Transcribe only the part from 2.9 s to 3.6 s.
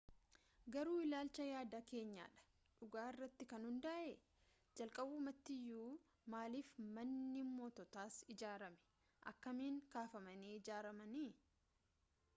irratti